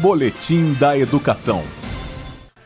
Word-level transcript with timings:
Boletim 0.00 0.72
da 0.80 0.96
Educação. 0.96 1.62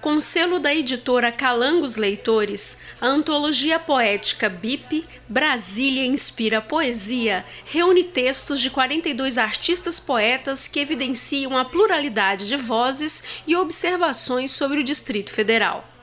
Com 0.00 0.20
selo 0.20 0.60
da 0.60 0.72
editora 0.72 1.32
Calangos 1.32 1.96
Leitores, 1.96 2.78
a 3.00 3.08
antologia 3.08 3.76
poética 3.80 4.48
BIP 4.48 5.04
Brasília 5.28 6.06
Inspira 6.06 6.62
Poesia 6.62 7.44
reúne 7.64 8.04
textos 8.04 8.60
de 8.60 8.70
42 8.70 9.36
artistas 9.36 9.98
poetas 9.98 10.68
que 10.68 10.78
evidenciam 10.78 11.58
a 11.58 11.64
pluralidade 11.64 12.46
de 12.46 12.56
vozes 12.56 13.24
e 13.48 13.56
observações 13.56 14.52
sobre 14.52 14.78
o 14.78 14.84
Distrito 14.84 15.32
Federal. 15.32 15.93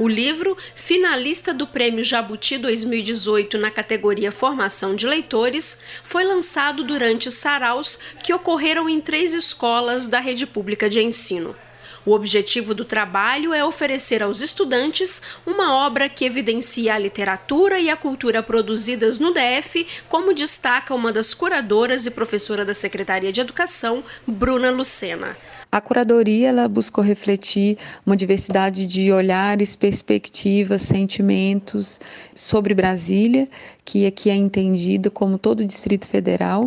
O 0.00 0.08
livro, 0.08 0.56
finalista 0.74 1.52
do 1.52 1.66
Prêmio 1.66 2.02
Jabuti 2.02 2.56
2018 2.56 3.58
na 3.58 3.70
categoria 3.70 4.32
Formação 4.32 4.96
de 4.96 5.06
Leitores, 5.06 5.82
foi 6.02 6.24
lançado 6.24 6.82
durante 6.82 7.30
saraus 7.30 7.98
que 8.24 8.32
ocorreram 8.32 8.88
em 8.88 8.98
três 8.98 9.34
escolas 9.34 10.08
da 10.08 10.18
rede 10.18 10.46
pública 10.46 10.88
de 10.88 11.02
ensino. 11.02 11.54
O 12.04 12.12
objetivo 12.12 12.74
do 12.74 12.84
trabalho 12.84 13.52
é 13.52 13.64
oferecer 13.64 14.22
aos 14.22 14.40
estudantes 14.40 15.20
uma 15.46 15.74
obra 15.86 16.08
que 16.08 16.24
evidencia 16.24 16.94
a 16.94 16.98
literatura 16.98 17.78
e 17.78 17.90
a 17.90 17.96
cultura 17.96 18.42
produzidas 18.42 19.20
no 19.20 19.34
DF, 19.34 19.86
como 20.08 20.32
destaca 20.32 20.94
uma 20.94 21.12
das 21.12 21.34
curadoras 21.34 22.06
e 22.06 22.10
professora 22.10 22.64
da 22.64 22.72
Secretaria 22.72 23.30
de 23.30 23.40
Educação, 23.40 24.02
Bruna 24.26 24.70
Lucena. 24.70 25.36
A 25.72 25.80
curadoria 25.80 26.48
ela 26.48 26.66
buscou 26.66 27.04
refletir 27.04 27.78
uma 28.04 28.16
diversidade 28.16 28.84
de 28.86 29.12
olhares, 29.12 29.76
perspectivas, 29.76 30.82
sentimentos 30.82 32.00
sobre 32.34 32.74
Brasília, 32.74 33.46
que 33.84 34.04
aqui 34.04 34.30
é 34.30 34.34
entendida 34.34 35.10
como 35.10 35.38
todo 35.38 35.60
o 35.60 35.66
Distrito 35.66 36.08
Federal, 36.08 36.66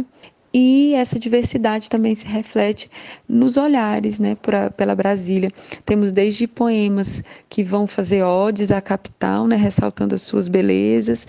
e 0.53 0.93
essa 0.93 1.17
diversidade 1.17 1.89
também 1.89 2.13
se 2.13 2.27
reflete 2.27 2.87
nos 3.27 3.57
olhares 3.57 4.19
né, 4.19 4.35
pra, 4.35 4.69
pela 4.69 4.95
Brasília. 4.95 5.49
Temos 5.83 6.11
desde 6.11 6.47
poemas 6.47 7.23
que 7.49 7.63
vão 7.63 7.87
fazer 7.87 8.21
odes 8.21 8.71
à 8.71 8.79
capital, 8.79 9.47
né, 9.47 9.55
ressaltando 9.55 10.13
as 10.13 10.21
suas 10.21 10.47
belezas, 10.47 11.25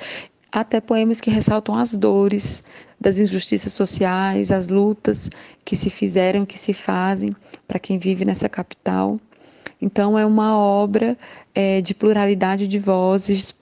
até 0.52 0.78
poemas 0.78 1.20
que 1.20 1.30
ressaltam 1.30 1.74
as 1.74 1.96
dores 1.96 2.62
das 3.00 3.18
injustiças 3.18 3.72
sociais, 3.72 4.50
as 4.50 4.68
lutas 4.68 5.30
que 5.64 5.74
se 5.74 5.88
fizeram, 5.88 6.44
que 6.44 6.58
se 6.58 6.74
fazem 6.74 7.32
para 7.66 7.78
quem 7.78 7.98
vive 7.98 8.24
nessa 8.24 8.48
capital. 8.48 9.18
Então, 9.80 10.18
é 10.18 10.24
uma 10.24 10.56
obra 10.56 11.16
é, 11.54 11.80
de 11.80 11.94
pluralidade 11.94 12.68
de 12.68 12.78
vozes, 12.78 13.54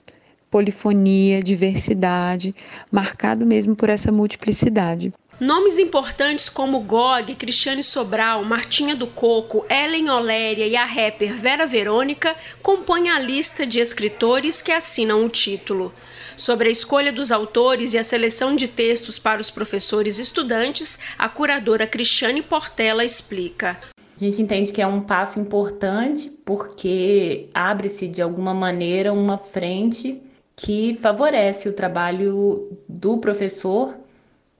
polifonia, 0.51 1.39
diversidade, 1.39 2.53
marcado 2.91 3.45
mesmo 3.45 3.75
por 3.75 3.89
essa 3.89 4.11
multiplicidade. 4.11 5.11
Nomes 5.39 5.79
importantes 5.79 6.47
como 6.47 6.79
Gog, 6.79 7.33
Cristiane 7.35 7.81
Sobral, 7.81 8.45
Martinha 8.45 8.95
do 8.95 9.07
Coco, 9.07 9.65
Ellen 9.67 10.09
Oléria 10.09 10.67
e 10.67 10.75
a 10.75 10.85
rapper 10.85 11.35
Vera 11.35 11.65
Verônica 11.65 12.35
compõem 12.61 13.09
a 13.09 13.19
lista 13.19 13.65
de 13.65 13.79
escritores 13.79 14.61
que 14.61 14.71
assinam 14.71 15.25
o 15.25 15.29
título. 15.29 15.91
Sobre 16.37 16.69
a 16.69 16.71
escolha 16.71 17.11
dos 17.11 17.31
autores 17.31 17.93
e 17.93 17.97
a 17.97 18.03
seleção 18.03 18.55
de 18.55 18.67
textos 18.67 19.17
para 19.17 19.41
os 19.41 19.49
professores 19.49 20.19
e 20.19 20.21
estudantes, 20.21 20.99
a 21.17 21.27
curadora 21.27 21.87
Cristiane 21.87 22.43
Portela 22.43 23.03
explica. 23.03 23.77
A 24.15 24.19
gente 24.19 24.39
entende 24.39 24.71
que 24.71 24.81
é 24.81 24.87
um 24.87 25.01
passo 25.01 25.39
importante 25.39 26.29
porque 26.45 27.49
abre-se 27.53 28.07
de 28.07 28.21
alguma 28.21 28.53
maneira 28.53 29.11
uma 29.11 29.39
frente 29.39 30.21
que 30.55 30.97
favorece 31.01 31.67
o 31.67 31.73
trabalho 31.73 32.77
do 32.87 33.17
professor 33.17 33.95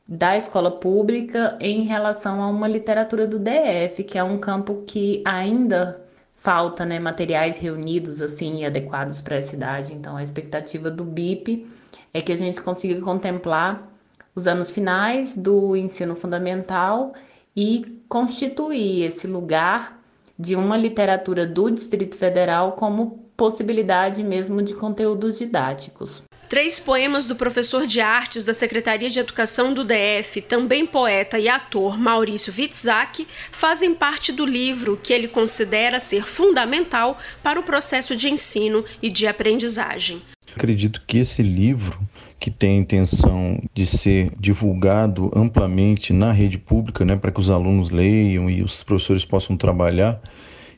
da 0.08 0.36
escola 0.36 0.70
pública 0.70 1.58
em 1.59 1.84
relação 1.84 2.42
a 2.42 2.48
uma 2.48 2.68
literatura 2.68 3.26
do 3.26 3.40
DF, 3.40 4.04
que 4.04 4.18
é 4.18 4.23
um 4.23 4.38
campo 4.38 4.84
que 4.86 5.22
ainda 5.26 6.02
falta 6.36 6.86
né, 6.86 7.00
materiais 7.00 7.58
reunidos 7.58 8.22
assim 8.22 8.66
adequados 8.66 9.22
para 9.22 9.38
a 9.38 9.42
cidade. 9.42 9.94
Então, 9.94 10.18
a 10.18 10.24
expectativa 10.24 10.92
do 10.92 11.06
BIP 11.06 11.66
é 12.14 12.19
que 12.19 12.34
a 12.34 12.36
gente 12.36 12.62
consiga 12.62 13.00
contemplar 13.02 13.90
os 14.36 14.46
anos 14.46 14.69
finais 14.69 15.38
do 15.38 15.75
ensino 15.75 16.16
fundamental 16.16 17.14
e 17.56 18.02
constituir 18.09 19.03
esse 19.03 19.25
lugar 19.25 20.00
de 20.38 20.56
uma 20.56 20.75
literatura 20.75 21.46
do 21.46 21.70
Distrito 21.70 22.18
Federal 22.18 22.74
como 22.74 23.24
possibilidade 23.38 24.24
mesmo 24.24 24.62
de 24.62 24.74
conteúdos 24.74 25.38
didáticos. 25.38 26.24
Três 26.50 26.80
poemas 26.80 27.26
do 27.26 27.36
professor 27.36 27.88
de 27.88 28.00
artes 28.00 28.44
da 28.44 28.54
Secretaria 28.54 29.09
de 29.09 29.20
Educação 29.20 29.74
do 29.74 29.84
DF, 29.84 30.42
também 30.42 30.86
poeta 30.86 31.40
e 31.40 31.50
ator 31.50 31.98
Maurício 31.98 32.54
Witzak, 32.56 33.28
fazem 33.52 33.94
parte 33.94 34.31
do 34.31 34.46
livro 34.46 35.00
que 35.02 35.14
ele 35.14 35.28
considera 35.28 36.00
ser 36.00 36.26
fundamental 36.26 37.18
para 37.42 37.59
o 37.59 37.64
processo 37.64 38.16
de 38.16 38.30
ensino 38.30 38.86
e 39.02 39.09
de 39.09 39.26
aprendizagem. 39.26 40.22
Acredito 40.56 41.02
que 41.08 41.18
esse 41.18 41.42
livro, 41.42 42.00
que 42.40 42.52
tem 42.52 42.78
a 42.78 42.82
intenção 42.82 43.59
de 43.74 43.88
ser 43.88 44.32
divulgado 44.40 45.32
amplamente 45.36 46.14
na 46.14 46.32
rede 46.32 46.59
pública, 46.59 47.03
né, 47.03 47.16
para 47.16 47.32
que 47.32 47.40
os 47.40 47.50
alunos 47.50 47.90
leiam 47.90 48.50
e 48.50 48.62
os 48.62 48.84
professores 48.84 49.26
possam 49.26 49.58
trabalhar, 49.58 50.22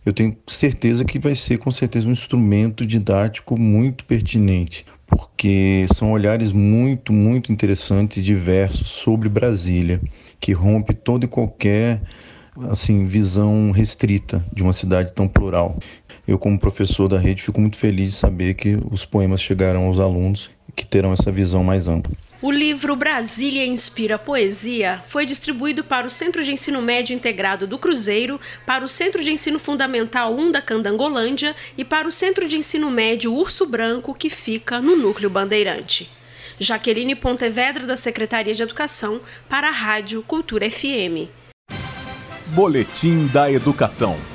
eu 0.06 0.14
tenho 0.14 0.38
certeza 0.48 1.04
que 1.04 1.18
vai 1.18 1.36
ser 1.36 1.58
com 1.58 1.72
certeza 1.72 2.08
um 2.08 2.12
instrumento 2.12 2.86
didático 2.86 3.60
muito 3.60 4.06
pertinente 4.06 4.86
porque 5.08 5.86
são 5.94 6.12
olhares 6.12 6.52
muito, 6.52 7.14
muito 7.14 7.52
interessantes 7.52 8.18
e 8.18 8.22
diversos 8.22 8.90
sobre 8.90 9.30
Brasília, 9.30 10.02
que 10.40 10.52
rompe 10.52 10.94
toda 10.94 11.26
e 11.26 11.28
qualquer 11.28 12.02
assim 12.70 13.06
visão 13.06 13.72
restrita 13.72 14.44
de 14.54 14.64
uma 14.64 14.74
cidade 14.74 15.14
tão 15.14 15.28
plural. 15.28 15.78
Eu, 16.28 16.40
como 16.40 16.58
professor 16.58 17.08
da 17.08 17.20
rede, 17.20 17.44
fico 17.44 17.62
muito 17.62 17.78
feliz 17.78 18.12
de 18.12 18.16
saber 18.16 18.56
que 18.56 18.80
os 18.90 19.06
poemas 19.06 19.42
chegarão 19.42 19.86
aos 19.86 20.00
alunos 20.00 20.50
que 20.76 20.86
terão 20.86 21.14
essa 21.14 21.32
visão 21.32 21.64
mais 21.64 21.88
ampla. 21.88 22.12
O 22.42 22.52
livro 22.52 22.96
Brasília 22.96 23.66
Inspira 23.66 24.20
Poesia 24.20 25.02
foi 25.08 25.26
distribuído 25.26 25.84
para 25.84 26.06
o 26.06 26.10
Centro 26.10 26.44
de 26.44 26.52
Ensino 26.52 26.82
Médio 26.82 27.16
Integrado 27.16 27.66
do 27.66 27.80
Cruzeiro, 27.80 28.40
para 28.66 28.84
o 28.84 28.88
Centro 28.88 29.24
de 29.24 29.32
Ensino 29.32 29.58
Fundamental 29.58 30.36
1 30.36 30.52
da 30.52 30.62
Candangolândia 30.62 31.56
e 31.78 31.84
para 31.84 32.08
o 32.08 32.12
Centro 32.12 32.48
de 32.48 32.58
Ensino 32.58 32.92
Médio 32.92 33.34
Urso 33.34 33.66
Branco, 33.66 34.14
que 34.14 34.30
fica 34.30 34.80
no 34.80 34.96
Núcleo 34.96 35.30
Bandeirante. 35.30 36.10
Jaqueline 36.60 37.16
Pontevedra, 37.16 37.86
da 37.86 37.98
Secretaria 37.98 38.54
de 38.54 38.62
Educação, 38.62 39.22
para 39.50 39.70
a 39.70 39.72
Rádio 39.72 40.22
Cultura 40.22 40.70
FM. 40.70 41.28
Boletim 42.48 43.28
da 43.28 43.52
Educação. 43.52 44.35